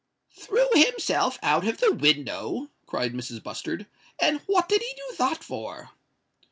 [0.31, 3.43] "Threw himself out of the window!" cried Mrs.
[3.43, 3.85] Bustard;
[4.17, 5.91] "and what did he do that for?"